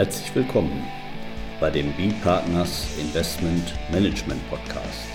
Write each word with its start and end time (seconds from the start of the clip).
Herzlich 0.00 0.34
willkommen 0.34 0.82
bei 1.60 1.68
dem 1.68 1.92
B-Partners 1.92 2.88
Investment 2.98 3.74
Management 3.92 4.40
Podcast. 4.48 5.10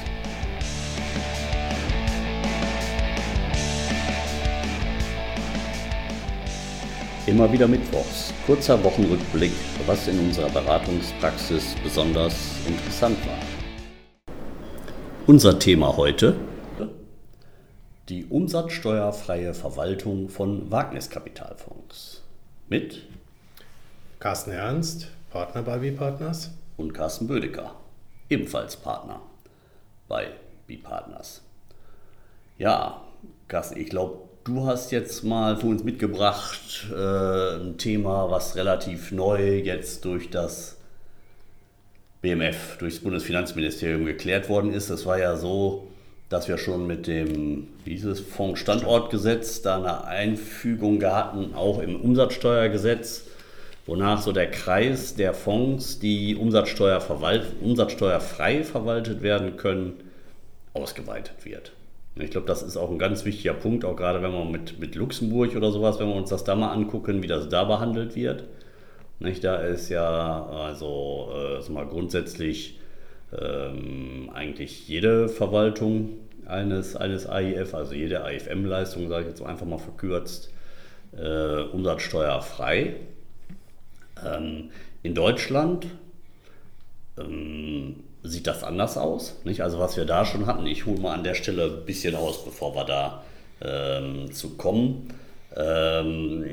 Immer 7.26 7.52
wieder 7.52 7.68
Mittwochs, 7.68 8.32
kurzer 8.46 8.84
Wochenrückblick, 8.84 9.54
was 9.88 10.08
in 10.08 10.20
unserer 10.20 10.52
Beratungspraxis 10.52 11.74
besonders 11.84 12.36
interessant 12.68 13.18
war. 13.26 13.40
Unser 15.26 15.58
Thema 15.58 15.98
heute 15.98 16.36
die 18.10 18.26
umsatzsteuerfreie 18.26 19.56
Verwaltung 19.56 20.30
von 20.30 20.70
Wagniskapitalfonds 20.70 22.22
mit 22.70 23.02
Carsten 24.20 24.52
Ernst, 24.52 25.08
Partner 25.30 25.62
bei 25.62 25.78
B-Partners. 25.78 26.52
Und 26.78 26.94
Carsten 26.94 27.28
Bödecker, 27.28 27.76
ebenfalls 28.30 28.76
Partner 28.76 29.22
bei 30.10 30.28
B-Partners. 30.68 31.42
Ja, 32.58 33.02
Carsten, 33.48 33.80
ich 33.80 33.90
glaube, 33.90 34.18
du 34.44 34.66
hast 34.66 34.92
jetzt 34.92 35.24
mal 35.24 35.58
für 35.58 35.68
uns 35.68 35.84
mitgebracht 35.84 36.88
äh, 36.92 37.56
ein 37.56 37.78
Thema, 37.78 38.30
was 38.30 38.56
relativ 38.56 39.12
neu 39.12 39.60
jetzt 39.60 40.04
durch 40.04 40.30
das 40.30 40.78
BMF, 42.22 42.78
durch 42.80 42.96
das 42.96 43.04
Bundesfinanzministerium 43.04 44.06
geklärt 44.06 44.50
worden 44.50 44.74
ist. 44.74 44.90
Das 44.90 45.06
war 45.06 45.20
ja 45.20 45.36
so, 45.36 45.88
dass 46.30 46.48
wir 46.48 46.58
schon 46.58 46.88
mit 46.88 47.08
dem 47.08 47.68
dieses 47.86 48.20
Fondsstandortgesetz 48.20 49.62
da 49.62 49.78
eine 49.78 50.06
Einfügung 50.06 51.04
hatten, 51.04 51.54
auch 51.54 51.80
im 51.80 52.00
Umsatzsteuergesetz, 52.00 53.26
wonach 53.86 54.22
so 54.22 54.32
der 54.32 54.50
Kreis 54.50 55.16
der 55.16 55.34
Fonds, 55.34 56.00
die 56.00 56.36
Umsatzsteuer 56.36 57.02
umsatzsteuerfrei 57.62 58.64
verwaltet 58.64 59.22
werden 59.22 59.58
können, 59.58 59.94
ausgeweitet 60.74 61.46
wird. 61.46 61.72
Ich 62.18 62.32
glaube, 62.32 62.48
das 62.48 62.64
ist 62.64 62.78
auch 62.78 62.90
ein 62.90 63.00
ganz 63.00 63.26
wichtiger 63.26 63.54
Punkt, 63.54 63.84
auch 63.84 63.96
gerade 63.96 64.22
wenn 64.22 64.32
wir 64.32 64.46
mit, 64.46 64.80
mit 64.80 64.96
Luxemburg 64.96 65.56
oder 65.56 65.72
sowas, 65.72 66.00
wenn 66.00 66.08
wir 66.08 66.16
uns 66.16 66.30
das 66.30 66.46
da 66.46 66.56
mal 66.56 66.72
angucken, 66.72 67.22
wie 67.22 67.28
das 67.28 67.50
da 67.50 67.66
behandelt 67.66 68.16
wird. 68.16 68.46
Nicht, 69.20 69.44
da 69.44 69.58
ist 69.58 69.90
ja 69.90 70.46
also 70.46 71.30
äh, 71.34 71.72
mal 71.72 71.86
grundsätzlich 71.86 72.80
ähm, 73.38 74.30
eigentlich 74.34 74.88
jede 74.88 75.28
Verwaltung 75.28 76.12
eines, 76.46 76.96
eines 76.96 77.28
AIF, 77.28 77.74
also 77.74 77.94
jede 77.94 78.24
AIFM-Leistung, 78.24 79.10
sage 79.10 79.24
ich 79.24 79.30
jetzt 79.30 79.42
einfach 79.42 79.66
mal 79.66 79.78
verkürzt, 79.78 80.52
äh, 81.18 81.62
umsatzsteuerfrei. 81.62 82.96
Ähm, 84.24 84.72
in 85.04 85.14
Deutschland 85.14 85.88
ähm, 87.18 88.04
sieht 88.24 88.48
das 88.48 88.64
anders 88.64 88.98
aus. 88.98 89.36
Nicht? 89.44 89.62
Also 89.62 89.80
was 89.80 89.98
wir 89.98 90.06
da 90.06 90.26
schon 90.26 90.46
hatten, 90.46 90.66
ich 90.66 90.86
hole 90.86 91.00
mal 91.00 91.14
an 91.14 91.24
der 91.24 91.36
Stelle 91.36 91.66
ein 91.66 91.86
bisschen 91.86 92.16
aus, 92.16 92.44
bevor 92.44 92.76
wir 92.76 92.86
da 92.86 93.24
ähm, 93.62 94.32
zu 94.32 94.58
kommen. 94.58 95.14
Ähm, 95.56 96.44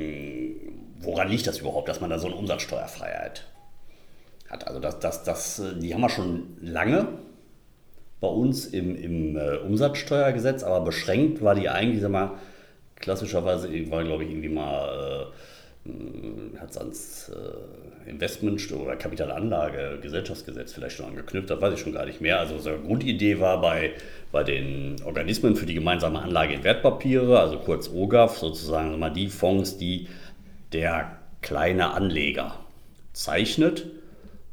woran 1.01 1.29
liegt 1.29 1.47
das 1.47 1.59
überhaupt, 1.59 1.89
dass 1.89 2.01
man 2.01 2.11
da 2.11 2.19
so 2.19 2.29
eine 2.29 2.37
Umsatzsteuerfreiheit 2.37 3.45
hat? 4.49 4.67
Also 4.69 4.81
das, 4.81 5.01
das, 5.01 5.25
das, 5.25 5.63
die 5.81 5.93
haben 5.95 6.03
wir 6.03 6.11
schon 6.11 6.57
lange 6.61 7.09
bei 8.21 8.29
uns 8.29 8.67
im, 8.67 8.95
im 8.97 9.37
äh, 9.37 9.57
Umsatzsteuergesetz, 9.57 10.63
aber 10.63 10.85
beschränkt 10.85 11.43
war 11.43 11.57
die 11.57 11.69
eigentlich, 11.69 12.01
sag 12.01 12.13
mal, 12.13 12.39
klassischerweise 12.97 13.69
war, 13.91 14.05
glaube 14.05 14.25
ich, 14.25 14.31
irgendwie 14.31 14.49
mal, 14.49 15.33
äh, 15.33 15.35
hat 16.61 16.71
es 16.71 16.79
ans 16.79 17.31
äh, 17.31 18.11
Investment- 18.11 18.71
oder 18.73 18.95
Kapitalanlage, 18.95 19.99
Gesellschaftsgesetz 20.01 20.73
vielleicht 20.73 20.97
schon 20.97 21.07
angeknüpft, 21.07 21.51
das 21.51 21.61
weiß 21.61 21.75
ich 21.75 21.81
schon 21.81 21.93
gar 21.93 22.07
nicht 22.07 22.21
mehr. 22.21 22.39
Also 22.39 22.55
unsere 22.55 22.79
Grundidee 22.79 23.41
war 23.41 23.61
bei, 23.61 23.93
bei 24.31 24.45
den 24.45 24.97
Organismen 25.05 25.57
für 25.57 25.67
die 25.67 25.75
gemeinsame 25.75 26.21
Anlage 26.21 26.55
in 26.55 26.63
Wertpapiere, 26.63 27.41
also 27.41 27.59
kurz 27.59 27.91
OGAF, 27.93 28.39
sozusagen 28.39 28.97
mal 28.99 29.11
die 29.11 29.29
Fonds, 29.29 29.77
die 29.77 30.07
der 30.73 31.17
kleine 31.41 31.93
Anleger 31.93 32.55
zeichnet. 33.13 33.87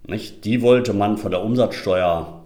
Nicht? 0.08 0.46
Die 0.46 0.64
wollte 0.64 0.94
man 0.94 1.18
von 1.18 1.30
der 1.30 1.44
Umsatzsteuer 1.44 2.44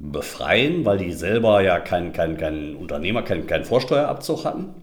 befreien, 0.00 0.84
weil 0.84 0.98
die 0.98 1.12
selber 1.12 1.62
ja 1.62 1.78
kein, 1.78 2.12
kein, 2.12 2.36
kein 2.36 2.74
Unternehmer, 2.74 3.22
keinen 3.22 3.46
kein 3.46 3.64
Vorsteuerabzug 3.64 4.44
hatten. 4.44 4.74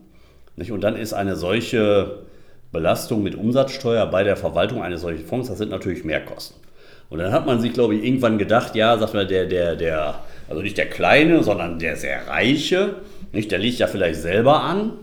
Nicht? 0.56 0.72
Und 0.72 0.82
dann 0.82 0.96
ist 0.96 1.12
eine 1.12 1.36
solche 1.36 2.29
Belastung 2.72 3.24
mit 3.24 3.36
Umsatzsteuer 3.36 4.06
bei 4.08 4.24
der 4.24 4.36
Verwaltung 4.36 4.84
eines 4.84 5.02
solchen 5.02 5.26
Fonds, 5.26 5.50
das 5.50 5.58
sind 5.58 5.72
natürlich 5.72 6.04
Mehrkosten. 6.04 6.58
Und 7.10 7.20
dann 7.20 7.32
hat 7.32 7.48
man 7.48 7.60
sich, 7.60 7.74
glaube 7.74 7.96
ich, 7.96 8.04
irgendwann 8.04 8.38
gedacht, 8.38 8.76
ja, 8.76 8.98
sagt 8.98 9.16
man, 9.16 9.28
der, 9.28 9.46
der, 9.46 9.76
der, 9.76 10.20
also 10.48 10.62
nicht 10.62 10.78
der 10.78 10.90
Kleine, 10.90 11.44
sondern 11.44 11.80
der 11.80 11.96
sehr 11.96 12.28
Reiche, 12.28 12.96
nicht, 13.32 13.52
der 13.52 13.60
liegt 13.60 13.80
ja 13.80 13.88
vielleicht 13.88 14.22
selber 14.22 14.62
an. 14.62 14.94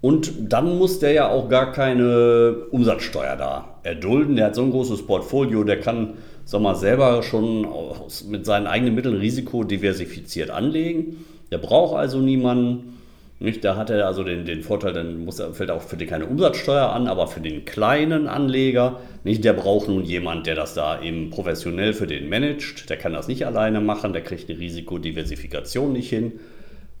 Und 0.00 0.52
dann 0.52 0.76
muss 0.76 0.98
der 0.98 1.12
ja 1.12 1.28
auch 1.28 1.48
gar 1.48 1.72
keine 1.72 2.56
Umsatzsteuer 2.70 3.36
da 3.36 3.78
erdulden. 3.84 4.36
Der 4.36 4.46
hat 4.46 4.54
so 4.54 4.62
ein 4.62 4.70
großes 4.70 5.06
Portfolio, 5.06 5.64
der 5.64 5.80
kann 5.80 6.14
sag 6.44 6.60
mal, 6.60 6.74
selber 6.74 7.22
schon 7.22 7.66
mit 8.28 8.44
seinen 8.44 8.66
eigenen 8.66 8.94
Mitteln 8.94 9.16
Risiko 9.16 9.64
diversifiziert 9.64 10.50
anlegen. 10.50 11.24
Der 11.50 11.58
braucht 11.58 11.96
also 11.96 12.18
niemanden. 12.18 12.98
Nicht? 13.40 13.64
Da 13.64 13.76
hat 13.76 13.90
er 13.90 14.06
also 14.06 14.22
den, 14.22 14.44
den 14.44 14.62
Vorteil, 14.62 14.92
dann 14.92 15.24
muss, 15.24 15.42
fällt 15.52 15.70
auch 15.70 15.82
für 15.82 15.96
den 15.96 16.08
keine 16.08 16.26
Umsatzsteuer 16.26 16.90
an, 16.90 17.08
aber 17.08 17.26
für 17.26 17.40
den 17.40 17.64
kleinen 17.64 18.28
Anleger, 18.28 19.00
nicht, 19.24 19.44
der 19.44 19.52
braucht 19.54 19.88
nun 19.88 20.04
jemand, 20.04 20.46
der 20.46 20.54
das 20.54 20.74
da 20.74 21.02
eben 21.02 21.30
professionell 21.30 21.94
für 21.94 22.06
den 22.06 22.28
managt. 22.28 22.88
Der 22.88 22.96
kann 22.96 23.12
das 23.12 23.28
nicht 23.28 23.44
alleine 23.46 23.80
machen, 23.80 24.12
der 24.12 24.22
kriegt 24.22 24.48
eine 24.48 24.58
Risikodiversifikation 24.58 25.92
nicht 25.92 26.08
hin. 26.08 26.32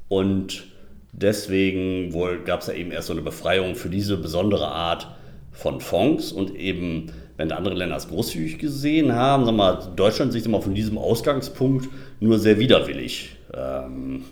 Und 0.08 0.64
deswegen 1.12 2.12
gab 2.44 2.60
es 2.60 2.66
ja 2.66 2.74
eben 2.74 2.90
erst 2.90 3.06
so 3.06 3.12
eine 3.12 3.22
Befreiung 3.22 3.74
für 3.76 3.88
diese 3.88 4.16
besondere 4.16 4.68
Art 4.68 5.08
von 5.52 5.80
Fonds 5.80 6.32
und 6.32 6.54
eben 6.56 7.12
wenn 7.36 7.50
andere 7.52 7.74
Länder 7.74 7.96
es 7.96 8.08
großzügig 8.08 8.58
gesehen 8.58 9.12
haben, 9.12 9.44
sagen 9.44 9.56
wir, 9.56 9.92
Deutschland 9.96 10.32
sich 10.32 10.46
mal 10.46 10.60
von 10.60 10.74
diesem 10.74 10.98
Ausgangspunkt 10.98 11.88
nur 12.20 12.38
sehr 12.38 12.58
widerwillig 12.58 13.36
ähm, 13.52 14.24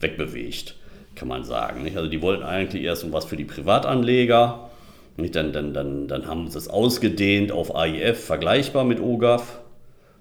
wegbewegt, 0.00 0.76
kann 1.16 1.28
man 1.28 1.44
sagen. 1.44 1.82
Nicht? 1.82 1.96
Also 1.96 2.08
die 2.08 2.22
wollten 2.22 2.44
eigentlich 2.44 2.82
erst 2.82 3.10
was 3.12 3.24
für 3.24 3.36
die 3.36 3.44
Privatanleger, 3.44 4.70
nicht? 5.16 5.34
Dann, 5.34 5.52
dann, 5.52 5.72
dann, 5.72 6.08
dann 6.08 6.26
haben 6.26 6.48
sie 6.50 6.58
es 6.58 6.68
ausgedehnt 6.68 7.50
auf 7.50 7.74
AIF, 7.74 8.24
vergleichbar 8.24 8.84
mit 8.84 9.00
OGAF. 9.00 9.60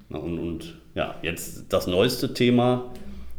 Und, 0.10 0.40
und 0.40 0.76
ja, 0.94 1.16
jetzt 1.22 1.66
das 1.70 1.88
neueste 1.88 2.34
Thema, 2.34 2.92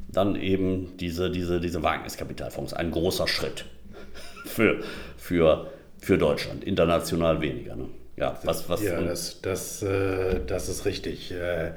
dann 0.09 0.37
eben 0.37 0.97
diese, 0.99 1.31
diese, 1.31 1.61
diese 1.61 1.83
Wagniskapitalfonds, 1.83 2.75
ein 2.75 2.91
großer 2.91 3.27
Schritt 3.29 3.65
für, 4.45 4.83
für, 5.17 5.71
für 5.99 6.19
Deutschland, 6.19 6.65
international 6.65 7.41
weniger. 7.41 7.77
Ne? 7.77 7.89
Ja, 8.17 8.39
was, 8.45 8.69
was 8.69 8.83
ja 8.83 9.01
das, 9.01 9.41
das, 9.43 9.83
äh, 9.83 10.41
das 10.47 10.69
ist 10.69 10.85
richtig. 10.85 11.33
Äh, 11.33 11.73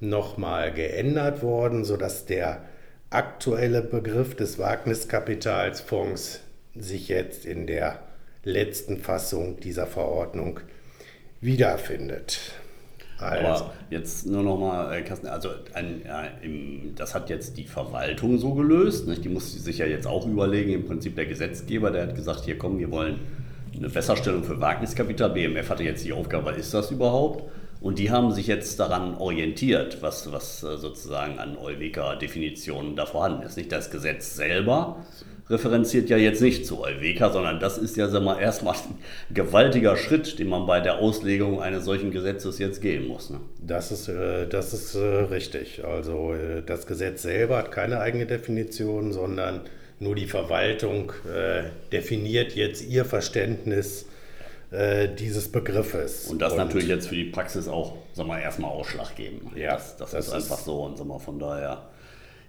nochmal 0.00 0.72
geändert 0.72 1.42
worden, 1.42 1.84
sodass 1.84 2.24
der 2.24 2.62
aktuelle 3.10 3.82
Begriff 3.82 4.36
des 4.36 4.58
Wagniskapitalsfonds 4.58 6.40
sich 6.76 7.08
jetzt 7.08 7.44
in 7.44 7.66
der 7.66 8.00
letzten 8.44 8.98
Fassung 8.98 9.58
dieser 9.58 9.86
Verordnung 9.86 10.60
wiederfindet. 11.40 12.59
Also. 13.20 13.64
Aber 13.64 13.72
jetzt 13.90 14.26
nur 14.26 14.42
noch 14.42 14.58
mal, 14.58 14.92
äh, 14.92 15.02
Carsten, 15.02 15.26
also 15.26 15.50
ein, 15.74 16.02
ja, 16.06 16.24
im, 16.42 16.94
das 16.96 17.14
hat 17.14 17.30
jetzt 17.30 17.56
die 17.56 17.64
Verwaltung 17.64 18.38
so 18.38 18.54
gelöst. 18.54 19.06
Nicht? 19.06 19.24
Die 19.24 19.28
muss 19.28 19.52
sich 19.52 19.78
ja 19.78 19.86
jetzt 19.86 20.06
auch 20.06 20.26
überlegen. 20.26 20.72
Im 20.72 20.86
Prinzip 20.86 21.16
der 21.16 21.26
Gesetzgeber, 21.26 21.90
der 21.90 22.08
hat 22.08 22.14
gesagt, 22.14 22.44
hier 22.44 22.58
kommen, 22.58 22.78
wir 22.78 22.90
wollen 22.90 23.20
eine 23.76 23.88
Besserstellung 23.88 24.44
für 24.44 24.60
Wagniskapital. 24.60 25.30
BMF 25.30 25.68
hatte 25.70 25.84
jetzt 25.84 26.04
die 26.04 26.12
Aufgabe, 26.12 26.50
ist 26.52 26.74
das 26.74 26.90
überhaupt? 26.90 27.50
Und 27.80 27.98
die 27.98 28.10
haben 28.10 28.30
sich 28.32 28.46
jetzt 28.46 28.78
daran 28.78 29.16
orientiert, 29.16 30.02
was, 30.02 30.30
was 30.32 30.62
äh, 30.62 30.76
sozusagen 30.76 31.38
an 31.38 31.56
Euweka-Definitionen 31.56 32.94
da 32.94 33.06
vorhanden 33.06 33.42
ist. 33.42 33.56
Nicht 33.56 33.72
das 33.72 33.90
Gesetz 33.90 34.36
selber, 34.36 35.04
referenziert 35.50 36.08
ja 36.08 36.16
jetzt 36.16 36.40
nicht 36.40 36.64
zu 36.64 36.80
Euweka, 36.80 37.30
sondern 37.30 37.58
das 37.58 37.76
ist 37.76 37.96
ja 37.96 38.08
sag 38.08 38.22
mal, 38.22 38.40
erstmal 38.40 38.74
ein 38.74 39.34
gewaltiger 39.34 39.96
Schritt, 39.96 40.38
den 40.38 40.48
man 40.48 40.66
bei 40.66 40.80
der 40.80 40.98
Auslegung 40.98 41.60
eines 41.60 41.84
solchen 41.84 42.12
Gesetzes 42.12 42.58
jetzt 42.58 42.80
gehen 42.80 43.06
muss. 43.06 43.30
Ne? 43.30 43.40
Das 43.60 43.90
ist, 43.90 44.08
äh, 44.08 44.46
das 44.46 44.72
ist 44.72 44.94
äh, 44.94 44.98
richtig. 44.98 45.84
Also 45.84 46.32
äh, 46.34 46.62
das 46.64 46.86
Gesetz 46.86 47.22
selber 47.22 47.58
hat 47.58 47.72
keine 47.72 48.00
eigene 48.00 48.26
Definition, 48.26 49.12
sondern 49.12 49.62
nur 49.98 50.14
die 50.14 50.26
Verwaltung 50.26 51.12
äh, 51.26 51.64
definiert 51.92 52.54
jetzt 52.54 52.86
ihr 52.88 53.04
Verständnis 53.04 54.06
äh, 54.70 55.08
dieses 55.08 55.50
Begriffes. 55.50 56.28
Und 56.28 56.40
das 56.40 56.52
und, 56.52 56.58
natürlich 56.58 56.88
jetzt 56.88 57.08
für 57.08 57.16
die 57.16 57.24
Praxis 57.24 57.66
auch, 57.66 57.98
sag 58.12 58.26
mal, 58.26 58.40
erstmal 58.40 58.70
ausschlaggebend. 58.70 59.56
Ja, 59.56 59.72
das, 59.74 59.96
das, 59.96 60.10
das 60.12 60.28
ist 60.28 60.32
einfach 60.32 60.58
so 60.58 60.84
und 60.84 60.96
sag 60.96 61.06
mal, 61.06 61.18
von 61.18 61.38
daher 61.38 61.88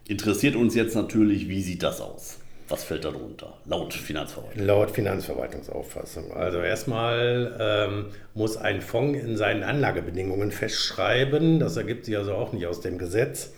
interessiert 0.07 0.55
uns 0.55 0.75
jetzt 0.75 0.95
natürlich, 0.95 1.49
wie 1.49 1.61
sieht 1.61 1.83
das 1.83 1.99
aus? 1.99 2.37
Was 2.71 2.85
fällt 2.85 3.03
darunter, 3.03 3.57
laut 3.65 3.93
Finanzverwaltung? 3.93 4.65
Laut 4.65 4.91
Finanzverwaltungsauffassung. 4.91 6.31
Also 6.31 6.61
erstmal 6.61 7.53
ähm, 7.59 8.05
muss 8.33 8.55
ein 8.55 8.79
Fonds 8.79 9.19
in 9.19 9.35
seinen 9.35 9.63
Anlagebedingungen 9.63 10.51
festschreiben, 10.51 11.59
das 11.59 11.75
ergibt 11.75 12.05
sich 12.05 12.15
also 12.15 12.33
auch 12.33 12.53
nicht 12.53 12.65
aus 12.67 12.79
dem 12.79 12.97
Gesetz, 12.97 13.51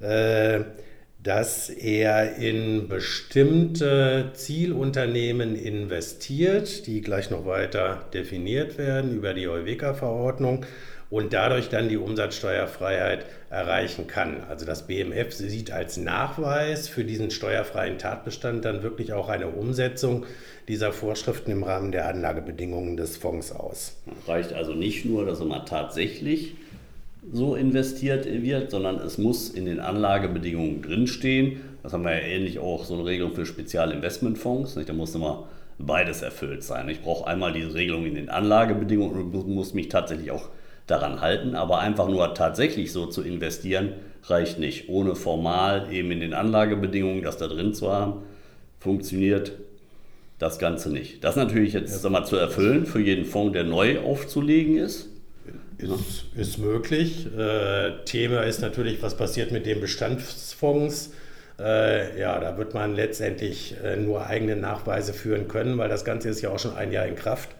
äh, 0.00 0.60
dass 1.22 1.70
er 1.70 2.36
in 2.36 2.88
bestimmte 2.88 4.32
Zielunternehmen 4.34 5.56
investiert, 5.56 6.86
die 6.86 7.00
gleich 7.00 7.30
noch 7.30 7.46
weiter 7.46 8.04
definiert 8.12 8.76
werden 8.76 9.16
über 9.16 9.32
die 9.32 9.48
Euweka-Verordnung 9.48 10.66
und 11.10 11.32
dadurch 11.32 11.68
dann 11.68 11.88
die 11.88 11.96
Umsatzsteuerfreiheit 11.96 13.26
erreichen 13.50 14.06
kann. 14.06 14.44
Also 14.48 14.64
das 14.64 14.86
BMF 14.86 15.32
sieht 15.32 15.72
als 15.72 15.96
Nachweis 15.96 16.88
für 16.88 17.04
diesen 17.04 17.32
steuerfreien 17.32 17.98
Tatbestand 17.98 18.64
dann 18.64 18.84
wirklich 18.84 19.12
auch 19.12 19.28
eine 19.28 19.48
Umsetzung 19.48 20.24
dieser 20.68 20.92
Vorschriften 20.92 21.50
im 21.50 21.64
Rahmen 21.64 21.90
der 21.90 22.08
Anlagebedingungen 22.08 22.96
des 22.96 23.16
Fonds 23.16 23.50
aus. 23.50 23.96
Reicht 24.28 24.52
also 24.52 24.72
nicht 24.72 25.04
nur, 25.04 25.26
dass 25.26 25.40
man 25.40 25.66
tatsächlich 25.66 26.54
so 27.32 27.56
investiert 27.56 28.26
wird, 28.26 28.70
sondern 28.70 28.96
es 29.00 29.18
muss 29.18 29.50
in 29.50 29.66
den 29.66 29.80
Anlagebedingungen 29.80 30.80
drinstehen. 30.80 31.60
Das 31.82 31.92
haben 31.92 32.04
wir 32.04 32.12
ja 32.12 32.20
ähnlich 32.20 32.60
auch 32.60 32.84
so 32.84 32.94
eine 32.94 33.04
Regelung 33.04 33.34
für 33.34 33.46
Spezialinvestmentfonds. 33.46 34.78
Da 34.86 34.92
muss 34.92 35.14
immer 35.14 35.48
beides 35.78 36.22
erfüllt 36.22 36.62
sein. 36.62 36.88
Ich 36.88 37.02
brauche 37.02 37.26
einmal 37.26 37.52
diese 37.52 37.74
Regelung 37.74 38.06
in 38.06 38.14
den 38.14 38.28
Anlagebedingungen 38.28 39.32
und 39.32 39.48
muss 39.48 39.74
mich 39.74 39.88
tatsächlich 39.88 40.30
auch 40.30 40.50
daran 40.90 41.20
halten, 41.20 41.54
aber 41.54 41.78
einfach 41.78 42.08
nur 42.08 42.34
tatsächlich 42.34 42.92
so 42.92 43.06
zu 43.06 43.22
investieren, 43.22 43.92
reicht 44.24 44.58
nicht. 44.58 44.88
Ohne 44.88 45.14
formal 45.14 45.92
eben 45.92 46.10
in 46.10 46.20
den 46.20 46.34
Anlagebedingungen 46.34 47.22
das 47.22 47.36
da 47.36 47.46
drin 47.48 47.74
zu 47.74 47.92
haben, 47.92 48.22
funktioniert 48.78 49.52
das 50.38 50.58
Ganze 50.58 50.90
nicht. 50.90 51.22
Das 51.22 51.36
natürlich 51.36 51.74
jetzt 51.74 52.02
ja. 52.02 52.10
mal, 52.10 52.24
zu 52.24 52.36
erfüllen 52.36 52.86
für 52.86 53.00
jeden 53.00 53.24
Fonds, 53.24 53.52
der 53.52 53.64
neu 53.64 54.00
aufzulegen 54.00 54.76
ist. 54.76 55.08
Ist, 55.78 56.26
ist 56.36 56.58
möglich. 56.58 57.26
Äh, 57.36 58.04
Thema 58.04 58.42
ist 58.42 58.60
natürlich, 58.60 59.02
was 59.02 59.16
passiert 59.16 59.50
mit 59.50 59.66
den 59.66 59.80
Bestandsfonds. 59.80 61.12
Äh, 61.58 62.18
ja, 62.18 62.38
da 62.38 62.56
wird 62.58 62.74
man 62.74 62.94
letztendlich 62.94 63.76
äh, 63.82 63.96
nur 63.96 64.26
eigene 64.26 64.56
Nachweise 64.56 65.12
führen 65.12 65.48
können, 65.48 65.78
weil 65.78 65.88
das 65.88 66.04
Ganze 66.04 66.28
ist 66.28 66.40
ja 66.42 66.50
auch 66.50 66.58
schon 66.58 66.74
ein 66.74 66.92
Jahr 66.92 67.06
in 67.06 67.16
Kraft 67.16 67.50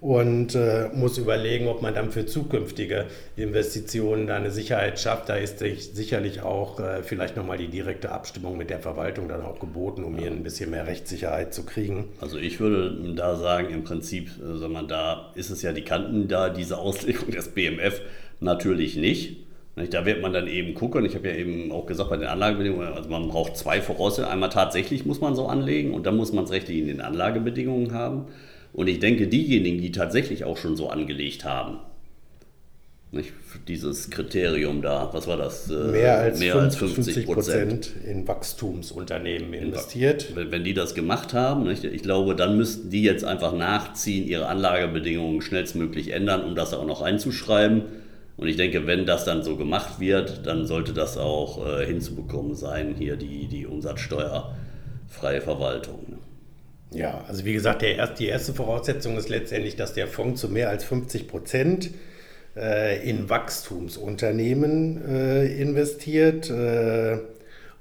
und 0.00 0.54
äh, 0.54 0.90
muss 0.94 1.18
überlegen, 1.18 1.66
ob 1.66 1.82
man 1.82 1.92
dann 1.92 2.12
für 2.12 2.24
zukünftige 2.24 3.06
Investitionen 3.36 4.28
da 4.28 4.36
eine 4.36 4.52
Sicherheit 4.52 5.00
schafft. 5.00 5.28
Da 5.28 5.34
ist 5.34 5.58
sich 5.58 5.90
sicherlich 5.92 6.42
auch 6.42 6.78
äh, 6.78 7.02
vielleicht 7.02 7.36
nochmal 7.36 7.58
die 7.58 7.66
direkte 7.66 8.12
Abstimmung 8.12 8.56
mit 8.56 8.70
der 8.70 8.78
Verwaltung 8.78 9.28
dann 9.28 9.42
auch 9.42 9.58
geboten, 9.58 10.04
um 10.04 10.14
ja. 10.14 10.22
hier 10.22 10.30
ein 10.30 10.44
bisschen 10.44 10.70
mehr 10.70 10.86
Rechtssicherheit 10.86 11.52
zu 11.52 11.64
kriegen. 11.64 12.10
Also 12.20 12.38
ich 12.38 12.60
würde 12.60 13.14
da 13.14 13.34
sagen, 13.34 13.70
im 13.70 13.82
Prinzip, 13.82 14.30
äh, 14.40 14.68
mal, 14.68 14.86
da 14.86 15.32
ist 15.34 15.50
es 15.50 15.62
ja 15.62 15.72
die 15.72 15.82
Kanten 15.82 16.28
da, 16.28 16.48
diese 16.48 16.78
Auslegung 16.78 17.32
des 17.32 17.48
BMF 17.48 18.00
natürlich 18.40 18.96
nicht. 18.96 19.38
Da 19.90 20.04
wird 20.04 20.22
man 20.22 20.32
dann 20.32 20.48
eben 20.48 20.74
gucken. 20.74 21.04
Ich 21.04 21.14
habe 21.14 21.28
ja 21.28 21.34
eben 21.36 21.70
auch 21.70 21.86
gesagt, 21.86 22.10
bei 22.10 22.16
den 22.16 22.26
Anlagebedingungen, 22.26 22.92
also 22.92 23.08
man 23.08 23.28
braucht 23.28 23.56
zwei 23.56 23.80
Voraussetzungen. 23.80 24.32
Einmal 24.32 24.50
tatsächlich 24.50 25.06
muss 25.06 25.20
man 25.20 25.36
so 25.36 25.46
anlegen 25.46 25.94
und 25.94 26.04
dann 26.04 26.16
muss 26.16 26.32
man 26.32 26.44
es 26.44 26.50
rechtlich 26.50 26.78
in 26.78 26.88
den 26.88 27.00
Anlagebedingungen 27.00 27.92
haben. 27.92 28.26
Und 28.72 28.88
ich 28.88 29.00
denke, 29.00 29.26
diejenigen, 29.26 29.80
die 29.80 29.92
tatsächlich 29.92 30.44
auch 30.44 30.56
schon 30.56 30.76
so 30.76 30.88
angelegt 30.88 31.44
haben, 31.44 31.78
nicht, 33.10 33.32
dieses 33.68 34.10
Kriterium 34.10 34.82
da, 34.82 35.08
was 35.12 35.26
war 35.26 35.38
das? 35.38 35.70
Äh, 35.70 35.92
mehr 35.92 36.18
als, 36.18 36.40
mehr 36.40 36.52
50, 36.52 36.82
als 36.82 36.92
50 36.92 37.26
Prozent 37.26 37.90
in 38.06 38.28
Wachstumsunternehmen 38.28 39.54
investiert. 39.54 40.30
In, 40.36 40.50
wenn 40.50 40.62
die 40.62 40.74
das 40.74 40.94
gemacht 40.94 41.32
haben, 41.32 41.64
nicht, 41.64 41.84
ich 41.84 42.02
glaube, 42.02 42.36
dann 42.36 42.58
müssten 42.58 42.90
die 42.90 43.02
jetzt 43.02 43.24
einfach 43.24 43.54
nachziehen, 43.54 44.28
ihre 44.28 44.46
Anlagebedingungen 44.46 45.40
schnellstmöglich 45.40 46.12
ändern, 46.12 46.44
um 46.44 46.54
das 46.54 46.74
auch 46.74 46.84
noch 46.84 47.00
reinzuschreiben. 47.00 47.84
Und 48.36 48.46
ich 48.46 48.56
denke, 48.56 48.86
wenn 48.86 49.06
das 49.06 49.24
dann 49.24 49.42
so 49.42 49.56
gemacht 49.56 50.00
wird, 50.00 50.46
dann 50.46 50.66
sollte 50.66 50.92
das 50.92 51.16
auch 51.16 51.66
äh, 51.66 51.86
hinzubekommen 51.86 52.54
sein, 52.54 52.94
hier 52.98 53.16
die, 53.16 53.46
die 53.46 53.66
umsatzsteuerfreie 53.66 55.40
Verwaltung. 55.40 56.17
Ja, 56.90 57.24
also 57.28 57.44
wie 57.44 57.52
gesagt, 57.52 57.82
der, 57.82 58.06
die 58.08 58.26
erste 58.26 58.54
Voraussetzung 58.54 59.16
ist 59.18 59.28
letztendlich, 59.28 59.76
dass 59.76 59.92
der 59.92 60.06
Fonds 60.08 60.40
zu 60.40 60.48
mehr 60.48 60.70
als 60.70 60.84
50 60.84 61.28
Prozent 61.28 61.90
äh, 62.56 63.08
in 63.08 63.28
Wachstumsunternehmen 63.28 65.04
äh, 65.06 65.46
investiert. 65.60 66.48
Äh, 66.50 67.18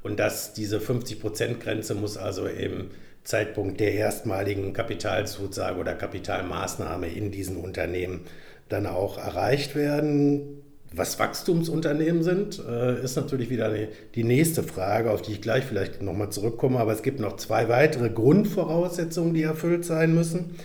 und 0.03 0.19
dass 0.19 0.53
diese 0.53 0.79
50-Prozent-Grenze 0.79 1.93
muss 1.95 2.17
also 2.17 2.45
im 2.45 2.91
Zeitpunkt 3.23 3.79
der 3.81 3.93
erstmaligen 3.93 4.71
Kapitalzusage 4.71 5.77
oder 5.77 5.93
Kapitalmaßnahme 5.95 7.07
in 7.07 7.31
diesen 7.31 7.57
Unternehmen 7.57 8.21
dann 8.69 8.85
auch 8.85 9.17
erreicht 9.17 9.75
werden. 9.75 10.56
Was 10.93 11.19
Wachstumsunternehmen 11.19 12.23
sind, 12.23 12.61
äh, 12.65 13.03
ist 13.03 13.17
natürlich 13.17 13.49
wieder 13.49 13.73
die 14.15 14.23
nächste 14.23 14.63
Frage, 14.63 15.11
auf 15.11 15.21
die 15.21 15.33
ich 15.33 15.41
gleich 15.41 15.65
vielleicht 15.65 16.01
nochmal 16.01 16.29
zurückkomme. 16.29 16.79
Aber 16.79 16.93
es 16.93 17.03
gibt 17.03 17.19
noch 17.19 17.35
zwei 17.35 17.67
weitere 17.67 18.09
Grundvoraussetzungen, 18.09 19.33
die 19.33 19.43
erfüllt 19.43 19.83
sein 19.83 20.15
müssen. 20.15 20.55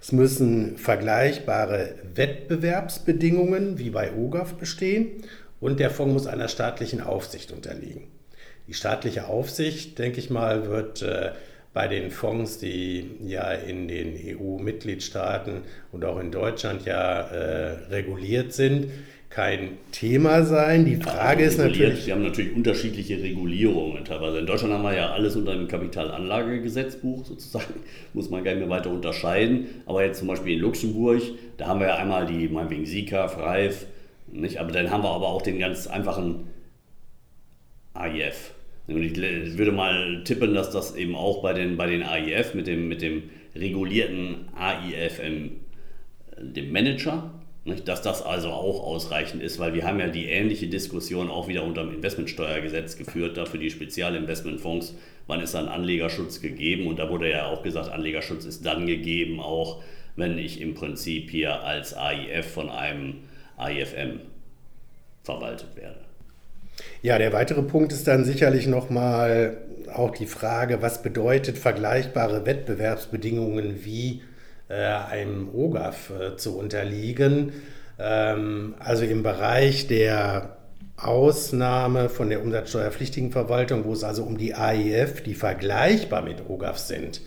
Es 0.00 0.12
müssen 0.12 0.76
vergleichbare 0.76 1.94
Wettbewerbsbedingungen 2.14 3.78
wie 3.78 3.90
bei 3.90 4.14
OGAF 4.14 4.54
bestehen 4.54 5.08
und 5.60 5.80
der 5.80 5.90
Fonds 5.90 6.12
muss 6.12 6.26
einer 6.26 6.48
staatlichen 6.48 7.00
Aufsicht 7.00 7.52
unterliegen. 7.52 8.04
Die 8.68 8.74
staatliche 8.74 9.26
Aufsicht, 9.26 9.98
denke 9.98 10.18
ich 10.20 10.30
mal, 10.30 10.68
wird 10.68 11.02
äh, 11.02 11.32
bei 11.72 11.88
den 11.88 12.10
Fonds, 12.10 12.58
die 12.58 13.10
ja 13.26 13.52
in 13.52 13.88
den 13.88 14.14
EU-Mitgliedstaaten 14.16 15.62
und 15.92 16.04
auch 16.04 16.18
in 16.18 16.30
Deutschland 16.30 16.84
ja 16.86 17.20
äh, 17.20 17.72
reguliert 17.90 18.52
sind, 18.52 18.88
kein 19.36 19.76
Thema 19.92 20.44
sein. 20.44 20.86
Die 20.86 20.96
Frage 20.96 21.42
ja, 21.42 21.48
ist 21.48 21.58
natürlich. 21.58 22.06
Wir 22.06 22.14
haben 22.14 22.22
natürlich 22.22 22.56
unterschiedliche 22.56 23.22
Regulierungen 23.22 24.02
teilweise. 24.02 24.38
In 24.38 24.46
Deutschland 24.46 24.72
haben 24.72 24.82
wir 24.82 24.96
ja 24.96 25.10
alles 25.10 25.36
unter 25.36 25.52
dem 25.54 25.68
Kapitalanlagegesetzbuch 25.68 27.22
sozusagen, 27.26 27.74
muss 28.14 28.30
man 28.30 28.42
gar 28.44 28.52
nicht 28.52 28.60
mehr 28.60 28.70
weiter 28.70 28.88
unterscheiden. 28.88 29.66
Aber 29.84 30.02
jetzt 30.02 30.20
zum 30.20 30.28
Beispiel 30.28 30.54
in 30.54 30.60
Luxemburg, 30.60 31.20
da 31.58 31.66
haben 31.66 31.80
wir 31.80 31.88
ja 31.88 31.96
einmal 31.96 32.24
die, 32.24 32.48
meinetwegen 32.48 32.86
SICA, 32.86 33.28
FREIF, 33.28 33.84
nicht? 34.32 34.56
aber 34.56 34.72
dann 34.72 34.90
haben 34.90 35.02
wir 35.02 35.10
aber 35.10 35.28
auch 35.28 35.42
den 35.42 35.58
ganz 35.58 35.86
einfachen 35.86 36.46
AIF. 37.92 38.54
Und 38.88 39.02
ich 39.02 39.18
würde 39.18 39.72
mal 39.72 40.24
tippen, 40.24 40.54
dass 40.54 40.70
das 40.70 40.96
eben 40.96 41.14
auch 41.14 41.42
bei 41.42 41.52
den, 41.52 41.76
bei 41.76 41.86
den 41.86 42.02
AIF 42.02 42.54
mit 42.54 42.66
dem, 42.66 42.88
mit 42.88 43.02
dem 43.02 43.24
regulierten 43.54 44.48
AIF 44.56 45.20
im 45.22 45.50
dem 46.38 46.70
Manager, 46.70 47.30
dass 47.84 48.02
das 48.02 48.22
also 48.22 48.50
auch 48.50 48.82
ausreichend 48.84 49.42
ist, 49.42 49.58
weil 49.58 49.74
wir 49.74 49.84
haben 49.84 49.98
ja 49.98 50.06
die 50.06 50.26
ähnliche 50.26 50.68
Diskussion 50.68 51.30
auch 51.30 51.48
wieder 51.48 51.64
unter 51.64 51.82
dem 51.82 51.94
Investmentsteuergesetz 51.94 52.96
geführt, 52.96 53.36
dafür 53.36 53.58
die 53.58 53.70
Spezialinvestmentfonds, 53.70 54.94
wann 55.26 55.40
ist 55.40 55.54
dann 55.54 55.68
Anlegerschutz 55.68 56.40
gegeben 56.40 56.86
und 56.86 56.98
da 56.98 57.10
wurde 57.10 57.30
ja 57.30 57.46
auch 57.46 57.62
gesagt, 57.62 57.90
Anlegerschutz 57.90 58.44
ist 58.44 58.64
dann 58.64 58.86
gegeben, 58.86 59.40
auch 59.40 59.82
wenn 60.14 60.38
ich 60.38 60.60
im 60.60 60.74
Prinzip 60.74 61.30
hier 61.30 61.62
als 61.62 61.94
AIF 61.94 62.46
von 62.46 62.70
einem 62.70 63.16
AIFM 63.56 64.20
verwaltet 65.24 65.76
werde. 65.76 65.98
Ja, 67.02 67.18
der 67.18 67.32
weitere 67.32 67.62
Punkt 67.62 67.92
ist 67.92 68.06
dann 68.06 68.24
sicherlich 68.24 68.66
nochmal 68.66 69.56
auch 69.92 70.10
die 70.10 70.26
Frage, 70.26 70.82
was 70.82 71.02
bedeutet 71.02 71.58
vergleichbare 71.58 72.46
Wettbewerbsbedingungen 72.46 73.84
wie 73.84 74.22
einem 74.74 75.48
OGAF 75.54 76.10
äh, 76.10 76.36
zu 76.36 76.58
unterliegen. 76.58 77.52
Ähm, 77.98 78.74
also 78.78 79.04
im 79.04 79.22
Bereich 79.22 79.86
der 79.86 80.56
Ausnahme 80.96 82.08
von 82.08 82.30
der 82.30 82.42
umsatzsteuerpflichtigen 82.42 83.30
Verwaltung, 83.30 83.84
wo 83.84 83.92
es 83.92 84.02
also 84.02 84.22
um 84.22 84.38
die 84.38 84.54
AIF, 84.54 85.22
die 85.22 85.34
vergleichbar 85.34 86.22
mit 86.22 86.48
OGAF 86.48 86.78
sind, 86.78 87.20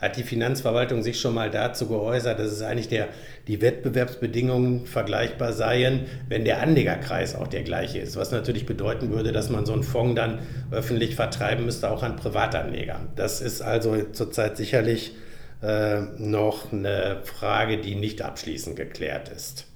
hat 0.00 0.16
die 0.16 0.22
Finanzverwaltung 0.22 1.02
sich 1.02 1.20
schon 1.20 1.34
mal 1.34 1.50
dazu 1.50 1.88
geäußert, 1.88 2.38
dass 2.38 2.52
es 2.52 2.62
eigentlich 2.62 2.88
der, 2.88 3.08
die 3.48 3.60
Wettbewerbsbedingungen 3.60 4.86
vergleichbar 4.86 5.52
seien, 5.52 6.06
wenn 6.28 6.44
der 6.44 6.62
Anlegerkreis 6.62 7.34
auch 7.34 7.48
der 7.48 7.64
gleiche 7.64 7.98
ist. 7.98 8.16
Was 8.16 8.30
natürlich 8.30 8.64
bedeuten 8.64 9.10
würde, 9.10 9.32
dass 9.32 9.50
man 9.50 9.66
so 9.66 9.72
einen 9.72 9.82
Fonds 9.82 10.14
dann 10.14 10.38
öffentlich 10.70 11.16
vertreiben 11.16 11.64
müsste, 11.64 11.90
auch 11.90 12.04
an 12.04 12.14
Privatanleger. 12.14 13.00
Das 13.16 13.40
ist 13.40 13.60
also 13.60 13.96
zurzeit 14.12 14.56
sicherlich 14.56 15.14
äh, 15.62 16.00
noch 16.18 16.72
eine 16.72 17.22
Frage, 17.24 17.78
die 17.78 17.94
nicht 17.94 18.22
abschließend 18.22 18.76
geklärt 18.76 19.28
ist. 19.28 19.66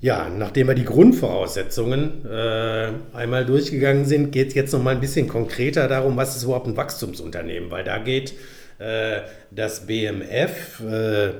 Ja, 0.00 0.28
nachdem 0.28 0.68
wir 0.68 0.74
die 0.74 0.84
Grundvoraussetzungen 0.84 2.26
äh, 2.26 2.90
einmal 3.14 3.46
durchgegangen 3.46 4.04
sind, 4.04 4.32
geht 4.32 4.48
es 4.48 4.54
jetzt 4.54 4.72
noch 4.72 4.82
mal 4.82 4.94
ein 4.94 5.00
bisschen 5.00 5.28
konkreter 5.28 5.88
darum, 5.88 6.18
was 6.18 6.36
ist 6.36 6.42
überhaupt 6.42 6.66
ein 6.66 6.76
Wachstumsunternehmen, 6.76 7.70
weil 7.70 7.84
da 7.84 7.96
geht 7.96 8.34
äh, 8.78 9.22
das 9.50 9.86
BMF 9.86 10.80
äh, 10.80 11.30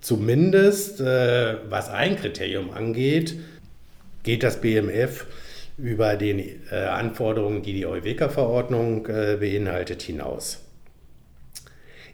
zumindest, 0.00 1.02
äh, 1.02 1.56
was 1.68 1.90
ein 1.90 2.16
Kriterium 2.16 2.70
angeht, 2.70 3.36
geht 4.22 4.42
das 4.42 4.58
BMF 4.58 5.26
über 5.76 6.16
die 6.16 6.60
äh, 6.70 6.76
Anforderungen, 6.76 7.62
die 7.62 7.74
die 7.74 7.84
EuWK-Verordnung 7.84 9.06
äh, 9.06 9.36
beinhaltet, 9.38 10.00
hinaus. 10.00 10.60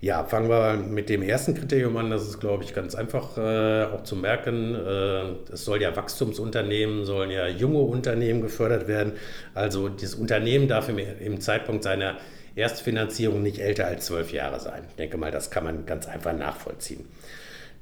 Ja, 0.02 0.24
fangen 0.24 0.48
wir 0.48 0.76
mit 0.76 1.10
dem 1.10 1.22
ersten 1.22 1.54
Kriterium 1.54 1.94
an. 1.98 2.10
Das 2.10 2.26
ist, 2.26 2.40
glaube 2.40 2.64
ich, 2.64 2.72
ganz 2.72 2.94
einfach 2.94 3.36
äh, 3.36 3.84
auch 3.84 4.02
zu 4.02 4.16
merken. 4.16 4.74
Äh, 4.74 5.52
es 5.52 5.66
soll 5.66 5.82
ja 5.82 5.94
Wachstumsunternehmen, 5.94 7.04
sollen 7.04 7.30
ja 7.30 7.46
junge 7.48 7.80
Unternehmen 7.80 8.40
gefördert 8.40 8.88
werden. 8.88 9.12
Also 9.54 9.90
das 9.90 10.14
Unternehmen 10.14 10.68
darf 10.68 10.88
im, 10.88 10.98
im 10.98 11.40
Zeitpunkt 11.42 11.84
seiner 11.84 12.16
Erstfinanzierung 12.56 13.42
nicht 13.42 13.58
älter 13.58 13.86
als 13.86 14.06
zwölf 14.06 14.32
Jahre 14.32 14.58
sein. 14.58 14.84
Ich 14.88 14.96
denke 14.96 15.18
mal, 15.18 15.30
das 15.30 15.50
kann 15.50 15.64
man 15.64 15.84
ganz 15.84 16.08
einfach 16.08 16.32
nachvollziehen. 16.32 17.04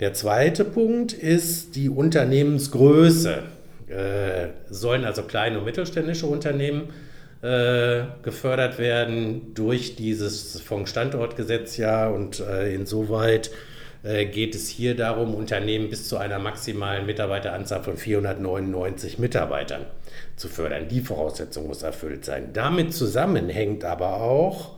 Der 0.00 0.12
zweite 0.12 0.64
Punkt 0.64 1.12
ist 1.12 1.76
die 1.76 1.88
Unternehmensgröße. 1.88 3.42
Äh, 3.88 4.48
sollen 4.68 5.04
also 5.04 5.22
kleine 5.22 5.58
und 5.60 5.64
mittelständische 5.64 6.26
Unternehmen 6.26 6.90
äh, 7.42 8.02
gefördert 8.22 8.78
werden 8.78 9.54
durch 9.54 9.96
dieses 9.96 10.60
Fondsstandortgesetz 10.60 11.76
ja 11.76 12.08
und 12.08 12.40
äh, 12.40 12.74
insoweit 12.74 13.50
äh, 14.02 14.26
geht 14.26 14.54
es 14.54 14.68
hier 14.68 14.96
darum, 14.96 15.34
Unternehmen 15.34 15.90
bis 15.90 16.08
zu 16.08 16.16
einer 16.16 16.38
maximalen 16.38 17.06
Mitarbeiteranzahl 17.06 17.82
von 17.82 17.96
499 17.96 19.18
Mitarbeitern 19.18 19.86
zu 20.36 20.48
fördern. 20.48 20.88
Die 20.88 21.00
Voraussetzung 21.00 21.66
muss 21.66 21.82
erfüllt 21.82 22.24
sein. 22.24 22.50
Damit 22.52 22.92
zusammenhängt 22.92 23.84
aber 23.84 24.20
auch, 24.20 24.76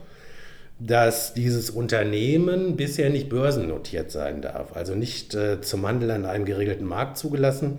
dass 0.79 1.35
dieses 1.35 1.71
Unternehmen 1.71 2.77
bisher 2.77 3.11
nicht 3.11 3.29
börsennotiert 3.29 4.11
sein 4.11 4.41
darf, 4.41 4.75
also 4.75 4.95
nicht 4.95 5.35
äh, 5.35 5.61
zum 5.61 5.87
Handel 5.87 6.11
an 6.11 6.25
einem 6.25 6.47
geregelten 6.47 6.87
Markt 6.87 7.19
zugelassen 7.19 7.79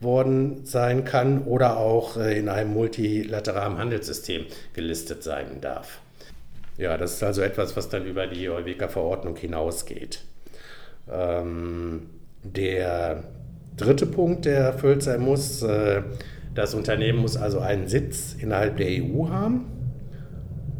worden 0.00 0.64
sein 0.64 1.04
kann 1.04 1.44
oder 1.44 1.78
auch 1.78 2.16
äh, 2.16 2.38
in 2.38 2.48
einem 2.48 2.72
multilateralen 2.72 3.78
Handelssystem 3.78 4.46
gelistet 4.74 5.22
sein 5.22 5.60
darf. 5.60 6.00
Ja, 6.76 6.98
das 6.98 7.14
ist 7.14 7.22
also 7.22 7.40
etwas, 7.40 7.76
was 7.76 7.88
dann 7.88 8.04
über 8.04 8.26
die 8.26 8.48
EuWK-Verordnung 8.50 9.36
hinausgeht. 9.36 10.20
Ähm, 11.10 12.10
der 12.42 13.24
dritte 13.76 14.06
Punkt, 14.06 14.44
der 14.44 14.58
erfüllt 14.58 15.02
sein 15.02 15.20
muss, 15.20 15.62
äh, 15.62 16.02
das 16.54 16.74
Unternehmen 16.74 17.18
muss 17.18 17.36
also 17.36 17.60
einen 17.60 17.88
Sitz 17.88 18.34
innerhalb 18.38 18.76
der 18.76 18.88
EU 18.88 19.28
haben 19.28 19.66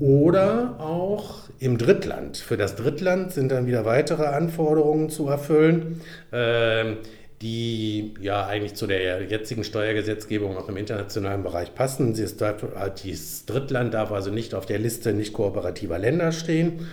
oder 0.00 0.76
auch 0.78 1.46
im 1.58 1.78
Drittland. 1.78 2.36
Für 2.36 2.56
das 2.56 2.76
Drittland 2.76 3.32
sind 3.32 3.50
dann 3.50 3.66
wieder 3.66 3.84
weitere 3.84 4.26
Anforderungen 4.26 5.08
zu 5.08 5.28
erfüllen. 5.28 6.00
Ähm, 6.32 6.98
die 7.42 8.14
ja 8.20 8.46
eigentlich 8.46 8.74
zu 8.74 8.86
der 8.86 9.24
jetzigen 9.24 9.64
Steuergesetzgebung 9.64 10.56
auch 10.56 10.68
im 10.68 10.76
internationalen 10.76 11.42
Bereich 11.42 11.74
passen. 11.74 12.14
Sie 12.14 12.22
ist, 12.22 12.40
das 12.40 13.44
Drittland 13.46 13.94
darf 13.94 14.10
also 14.10 14.30
nicht 14.30 14.54
auf 14.54 14.66
der 14.66 14.78
Liste 14.78 15.12
nicht 15.12 15.32
kooperativer 15.32 15.98
Länder 15.98 16.32
stehen. 16.32 16.86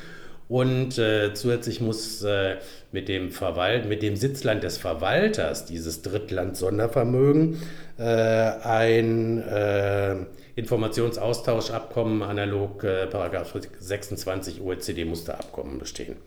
Und 0.50 0.98
äh, 0.98 1.34
zusätzlich 1.34 1.80
muss 1.80 2.22
äh, 2.24 2.58
mit, 2.92 3.08
dem 3.08 3.32
mit 3.88 4.04
dem 4.04 4.18
Sitzland 4.18 4.64
des 4.64 4.78
Verwalters 4.78 5.66
dieses 5.66 6.02
Drittland-Sondervermögen 6.02 7.62
äh, 7.98 8.04
ein 8.04 9.42
äh, 9.42 10.18
Informationsaustauschabkommen 10.56 12.22
analog 12.22 12.84
äh, 12.84 13.08
26 13.80 14.62
OECD-Musterabkommen 14.62 15.80
bestehen. 15.80 16.18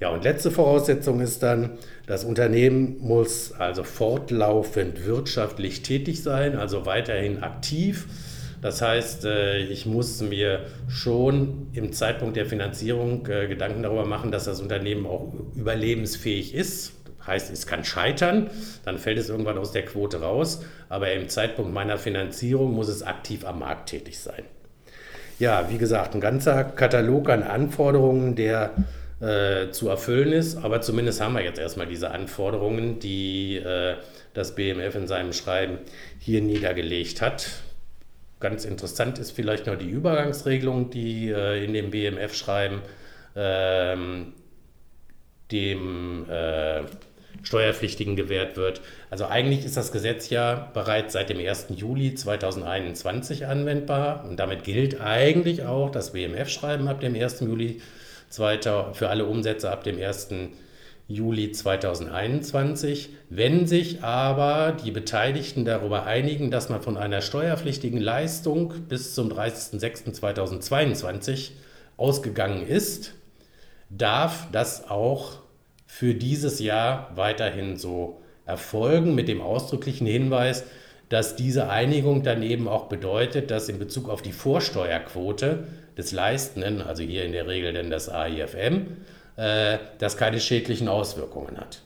Ja, 0.00 0.10
und 0.10 0.24
letzte 0.24 0.50
Voraussetzung 0.50 1.20
ist 1.20 1.42
dann, 1.42 1.78
das 2.06 2.24
Unternehmen 2.24 2.98
muss 3.00 3.52
also 3.52 3.82
fortlaufend 3.82 5.04
wirtschaftlich 5.04 5.82
tätig 5.82 6.22
sein, 6.22 6.56
also 6.56 6.86
weiterhin 6.86 7.42
aktiv. 7.42 8.06
Das 8.60 8.82
heißt, 8.82 9.24
äh, 9.24 9.58
ich 9.58 9.86
muss 9.86 10.20
mir 10.20 10.66
schon 10.88 11.68
im 11.72 11.92
Zeitpunkt 11.92 12.36
der 12.36 12.46
Finanzierung 12.46 13.26
äh, 13.26 13.46
Gedanken 13.46 13.82
darüber 13.82 14.04
machen, 14.04 14.32
dass 14.32 14.44
das 14.44 14.60
Unternehmen 14.60 15.06
auch 15.06 15.32
überlebensfähig 15.54 16.54
ist 16.54 16.97
Heißt, 17.28 17.52
es 17.52 17.66
kann 17.66 17.84
scheitern, 17.84 18.50
dann 18.84 18.98
fällt 18.98 19.18
es 19.18 19.28
irgendwann 19.28 19.58
aus 19.58 19.70
der 19.70 19.84
Quote 19.84 20.20
raus, 20.20 20.64
aber 20.88 21.12
im 21.12 21.28
Zeitpunkt 21.28 21.72
meiner 21.72 21.98
Finanzierung 21.98 22.72
muss 22.72 22.88
es 22.88 23.02
aktiv 23.02 23.44
am 23.44 23.60
Markt 23.60 23.90
tätig 23.90 24.18
sein. 24.18 24.42
Ja, 25.38 25.70
wie 25.70 25.78
gesagt, 25.78 26.14
ein 26.14 26.20
ganzer 26.20 26.64
Katalog 26.64 27.28
an 27.28 27.44
Anforderungen, 27.44 28.34
der 28.34 28.72
äh, 29.20 29.70
zu 29.70 29.88
erfüllen 29.88 30.32
ist, 30.32 30.56
aber 30.56 30.80
zumindest 30.80 31.20
haben 31.20 31.34
wir 31.34 31.44
jetzt 31.44 31.58
erstmal 31.58 31.86
diese 31.86 32.10
Anforderungen, 32.10 32.98
die 32.98 33.56
äh, 33.56 33.96
das 34.34 34.54
BMF 34.54 34.94
in 34.94 35.06
seinem 35.06 35.32
Schreiben 35.32 35.78
hier 36.18 36.40
niedergelegt 36.40 37.20
hat. 37.20 37.48
Ganz 38.40 38.64
interessant 38.64 39.18
ist 39.18 39.32
vielleicht 39.32 39.66
noch 39.66 39.76
die 39.76 39.90
Übergangsregelung, 39.90 40.90
die 40.90 41.30
äh, 41.30 41.64
in 41.64 41.72
dem 41.72 41.90
BMF-Schreiben 41.90 42.82
ähm, 43.34 44.32
dem 45.50 46.26
äh, 46.30 46.82
Steuerpflichtigen 47.42 48.16
gewährt 48.16 48.56
wird. 48.56 48.80
Also 49.10 49.26
eigentlich 49.26 49.64
ist 49.64 49.76
das 49.76 49.92
Gesetz 49.92 50.30
ja 50.30 50.70
bereits 50.74 51.12
seit 51.12 51.30
dem 51.30 51.38
1. 51.38 51.66
Juli 51.76 52.14
2021 52.14 53.46
anwendbar 53.46 54.24
und 54.28 54.38
damit 54.38 54.64
gilt 54.64 55.00
eigentlich 55.00 55.64
auch 55.64 55.90
das 55.90 56.14
WMF-Schreiben 56.14 56.88
ab 56.88 57.00
dem 57.00 57.14
1. 57.14 57.40
Juli 57.40 57.80
für 58.30 59.08
alle 59.08 59.24
Umsätze 59.24 59.70
ab 59.70 59.84
dem 59.84 59.98
1. 59.98 60.28
Juli 61.08 61.50
2021. 61.52 63.10
Wenn 63.30 63.66
sich 63.66 64.04
aber 64.04 64.76
die 64.84 64.90
Beteiligten 64.90 65.64
darüber 65.64 66.04
einigen, 66.04 66.50
dass 66.50 66.68
man 66.68 66.82
von 66.82 66.98
einer 66.98 67.22
steuerpflichtigen 67.22 68.00
Leistung 68.00 68.74
bis 68.88 69.14
zum 69.14 69.32
30.06.2022 69.32 71.52
ausgegangen 71.96 72.66
ist, 72.66 73.14
darf 73.88 74.48
das 74.52 74.90
auch 74.90 75.38
für 75.88 76.14
dieses 76.14 76.60
Jahr 76.60 77.10
weiterhin 77.16 77.76
so 77.76 78.20
erfolgen, 78.44 79.16
mit 79.16 79.26
dem 79.26 79.40
ausdrücklichen 79.40 80.06
Hinweis, 80.06 80.64
dass 81.08 81.34
diese 81.34 81.70
Einigung 81.70 82.22
dann 82.22 82.42
eben 82.42 82.68
auch 82.68 82.84
bedeutet, 82.88 83.50
dass 83.50 83.68
in 83.68 83.78
Bezug 83.78 84.08
auf 84.08 84.22
die 84.22 84.32
Vorsteuerquote 84.32 85.64
des 85.96 86.12
Leistenden, 86.12 86.82
also 86.82 87.02
hier 87.02 87.24
in 87.24 87.32
der 87.32 87.48
Regel 87.48 87.72
denn 87.72 87.90
das 87.90 88.08
AIFM, 88.08 88.98
äh, 89.36 89.78
das 89.98 90.16
keine 90.18 90.40
schädlichen 90.40 90.88
Auswirkungen 90.88 91.56
hat. 91.56 91.80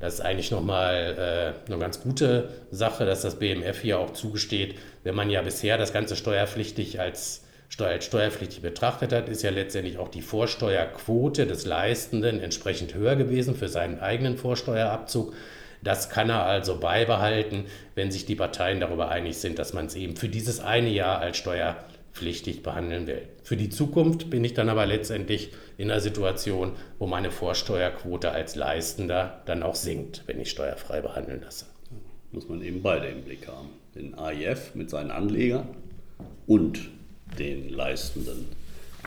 Das 0.00 0.14
ist 0.14 0.20
eigentlich 0.20 0.50
nochmal 0.50 1.54
äh, 1.68 1.70
eine 1.70 1.78
ganz 1.78 2.00
gute 2.00 2.48
Sache, 2.70 3.04
dass 3.04 3.20
das 3.20 3.38
BMF 3.38 3.82
hier 3.82 4.00
auch 4.00 4.14
zugesteht. 4.14 4.76
Wenn 5.04 5.14
man 5.14 5.30
ja 5.30 5.42
bisher 5.42 5.78
das 5.78 5.92
Ganze 5.92 6.16
steuerpflichtig 6.16 6.98
als, 6.98 7.41
steuer, 7.72 8.00
steuerpflichtig 8.02 8.60
betrachtet 8.60 9.12
hat, 9.14 9.30
ist 9.30 9.42
ja 9.42 9.50
letztendlich 9.50 9.96
auch 9.96 10.08
die 10.08 10.20
Vorsteuerquote 10.20 11.46
des 11.46 11.64
Leistenden 11.64 12.38
entsprechend 12.38 12.94
höher 12.94 13.16
gewesen 13.16 13.54
für 13.54 13.68
seinen 13.68 13.98
eigenen 13.98 14.36
Vorsteuerabzug. 14.36 15.32
Das 15.82 16.10
kann 16.10 16.28
er 16.28 16.44
also 16.44 16.78
beibehalten, 16.78 17.64
wenn 17.94 18.12
sich 18.12 18.26
die 18.26 18.34
Parteien 18.34 18.78
darüber 18.78 19.08
einig 19.08 19.38
sind, 19.38 19.58
dass 19.58 19.72
man 19.72 19.86
es 19.86 19.94
eben 19.94 20.16
für 20.16 20.28
dieses 20.28 20.60
eine 20.60 20.90
Jahr 20.90 21.20
als 21.20 21.38
steuerpflichtig 21.38 22.62
behandeln 22.62 23.06
will. 23.06 23.22
Für 23.42 23.56
die 23.56 23.70
Zukunft 23.70 24.28
bin 24.28 24.44
ich 24.44 24.52
dann 24.52 24.68
aber 24.68 24.84
letztendlich 24.84 25.52
in 25.78 25.90
einer 25.90 26.00
Situation, 26.00 26.72
wo 26.98 27.06
meine 27.06 27.30
Vorsteuerquote 27.30 28.32
als 28.32 28.54
Leistender 28.54 29.40
dann 29.46 29.62
auch 29.62 29.76
sinkt, 29.76 30.24
wenn 30.26 30.38
ich 30.38 30.50
steuerfrei 30.50 31.00
behandeln 31.00 31.40
lasse. 31.42 31.64
Muss 32.32 32.50
man 32.50 32.62
eben 32.62 32.82
beide 32.82 33.06
im 33.06 33.22
Blick 33.22 33.48
haben. 33.48 33.70
Den 33.94 34.14
AIF 34.14 34.74
mit 34.74 34.90
seinen 34.90 35.10
Anlegern 35.10 35.68
und 36.46 36.78
den 37.38 37.70
leistenden 37.70 38.46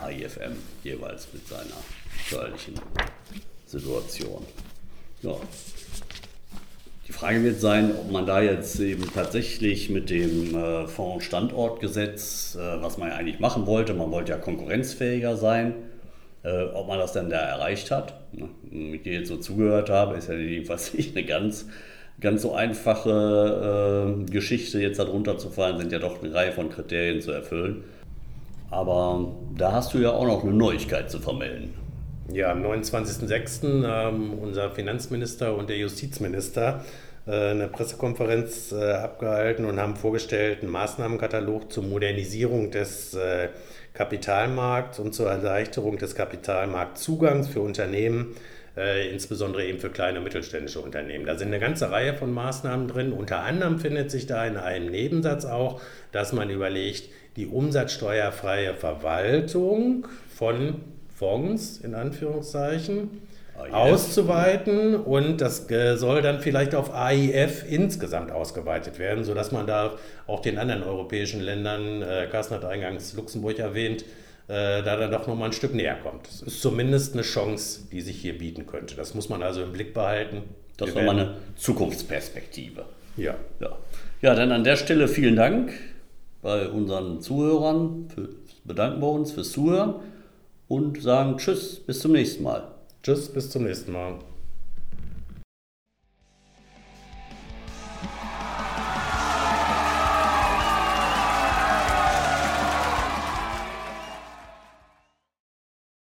AIFM 0.02 0.54
jeweils 0.84 1.28
mit 1.34 1.48
seiner 1.48 1.78
steuerlichen 2.26 2.76
Situation. 3.66 4.46
Ja, 5.22 5.38
die 7.08 7.14
Frage 7.14 7.44
wird 7.44 7.60
sein, 7.60 7.92
ob 7.92 8.12
man 8.12 8.26
da 8.26 8.42
jetzt 8.42 8.80
eben 8.80 9.06
tatsächlich 9.14 9.92
mit 9.92 10.10
dem 10.10 10.56
äh, 10.56 10.88
Fonds-Standortgesetz, 10.88 12.58
äh, 12.60 12.82
was 12.82 12.98
man 12.98 13.10
ja 13.10 13.16
eigentlich 13.16 13.40
machen 13.40 13.68
wollte, 13.68 13.94
man 13.94 14.10
wollte 14.10 14.32
ja 14.32 14.40
konkurrenzfähiger 14.40 15.38
sein, 15.38 15.76
äh, 16.42 16.64
ob 16.64 16.88
man 16.88 16.98
das 16.98 17.14
dann 17.14 17.30
da 17.30 17.38
erreicht 17.38 17.92
hat. 17.92 18.16
Ne? 18.34 18.50
Wenn 18.64 18.96
ich 18.96 19.04
dir 19.04 19.14
jetzt 19.14 19.28
so 19.28 19.38
zugehört 19.38 19.92
habe, 19.92 20.18
ist 20.18 20.30
ja 20.30 20.36
jedenfalls 20.36 20.94
nicht 20.96 21.16
eine 21.16 21.26
ganz, 21.28 21.68
ganz 22.20 22.42
so 22.42 22.56
einfache 22.56 24.26
Geschichte, 24.32 24.80
jetzt 24.80 25.00
darunter 25.00 25.38
zu 25.38 25.50
fallen, 25.50 25.78
sind 25.78 25.92
ja 25.92 26.00
doch 26.00 26.24
eine 26.24 26.34
Reihe 26.34 26.54
von 26.54 26.70
Kriterien 26.70 27.22
zu 27.22 27.32
erfüllen. 27.32 27.84
Aber 28.72 29.32
da 29.58 29.72
hast 29.72 29.94
du 29.94 30.00
ja 30.00 30.12
auch 30.12 30.26
noch 30.26 30.44
eine 30.44 30.54
Neuigkeit 30.54 31.10
zu 31.10 31.20
vermelden. 31.20 31.74
Ja, 32.32 32.52
am 32.52 32.64
29.06. 32.64 33.88
haben 33.88 34.40
unser 34.40 34.72
Finanzminister 34.72 35.56
und 35.56 35.70
der 35.70 35.78
Justizminister 35.78 36.84
äh, 37.28 37.52
eine 37.52 37.68
Pressekonferenz 37.68 38.72
äh, 38.72 38.94
abgehalten 38.94 39.66
und 39.66 39.80
haben 39.80 39.96
vorgestellt 39.96 40.62
einen 40.62 40.72
Maßnahmenkatalog 40.72 41.72
zur 41.72 41.84
Modernisierung 41.84 42.72
des 42.72 43.14
äh, 43.14 43.50
Kapitalmarkts 43.94 45.00
und 45.00 45.14
zur 45.14 45.30
Erleichterung 45.30 45.98
des 45.98 46.16
Kapitalmarktzugangs 46.16 47.48
für 47.48 47.62
Unternehmen, 47.62 48.36
insbesondere 48.76 49.66
eben 49.66 49.80
für 49.80 49.90
kleine 49.90 50.18
und 50.18 50.26
mittelständische 50.26 50.82
Unternehmen. 50.82 51.26
Da 51.26 51.38
sind 51.38 51.48
eine 51.48 51.60
ganze 51.60 51.92
Reihe 51.92 52.14
von 52.14 52.34
Maßnahmen 52.34 52.88
drin. 52.90 53.14
Unter 53.14 53.40
anderem 53.40 53.80
findet 53.80 54.12
sich 54.12 54.28
da 54.28 54.46
in 54.46 54.58
einem 54.58 54.92
Nebensatz 54.92 55.46
auch, 55.46 55.82
dass 56.12 56.34
man 56.34 56.50
überlegt, 56.50 57.10
die 57.38 57.48
umsatzsteuerfreie 57.48 58.74
Verwaltung 58.74 60.08
von 60.34 60.82
Fonds 61.16 61.80
in 61.84 61.96
Anführungszeichen 61.96 63.22
AIF. 63.58 63.74
auszuweiten 63.74 64.96
und 64.96 65.40
das 65.40 65.70
äh, 65.72 65.96
soll 65.96 66.22
dann 66.22 66.42
vielleicht 66.42 66.76
auf 66.76 66.94
AIF 66.94 67.64
insgesamt 67.70 68.32
ausgeweitet 68.32 69.00
werden, 69.00 69.24
sodass 69.24 69.54
man 69.54 69.66
da 69.66 69.94
auch 70.28 70.42
den 70.42 70.58
anderen 70.58 70.84
europäischen 70.84 71.40
Ländern, 71.40 72.02
äh, 72.02 72.28
Carsten 72.30 72.56
hat 72.56 72.66
eingangs 72.66 73.14
Luxemburg 73.14 73.60
erwähnt, 73.60 74.02
äh, 74.02 74.06
da 74.48 74.82
dann 74.82 75.12
doch 75.12 75.28
nochmal 75.28 75.50
ein 75.50 75.54
Stück 75.54 75.74
näher 75.74 75.96
kommt. 75.96 76.28
Das 76.28 76.42
ist 76.42 76.62
zumindest 76.62 77.14
eine 77.14 77.24
Chance, 77.24 77.88
die 77.92 78.02
sich 78.02 78.18
hier 78.18 78.38
bieten 78.38 78.68
könnte. 78.68 78.96
Das 78.96 79.16
muss 79.16 79.30
man 79.30 79.42
also 79.42 79.64
im 79.64 79.72
Blick 79.72 79.94
behalten. 79.94 80.44
Das 80.78 80.90
ist 80.90 80.96
nochmal 80.96 81.20
eine 81.20 81.38
Zukunftsperspektive. 81.56 82.86
Ja. 83.18 83.36
ja. 83.60 83.78
Ja, 84.22 84.36
dann 84.36 84.52
an 84.52 84.64
der 84.64 84.76
Stelle 84.76 85.08
vielen 85.08 85.36
Dank 85.36 85.72
bei 86.42 86.68
unseren 86.68 87.22
Zuhörern. 87.22 88.10
Für, 88.14 88.30
bedanken 88.64 89.02
wir 89.02 89.10
uns 89.10 89.32
fürs 89.32 89.52
Zuhören 89.52 89.96
und 90.68 91.02
sagen 91.02 91.38
Tschüss, 91.38 91.80
bis 91.80 92.00
zum 92.00 92.12
nächsten 92.12 92.44
Mal. 92.44 92.68
Tschüss, 93.04 93.30
bis 93.30 93.50
zum 93.50 93.64
nächsten 93.64 93.92
Mal. 93.92 94.20